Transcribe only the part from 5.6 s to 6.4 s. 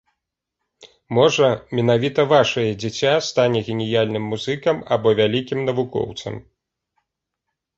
навукоўцам.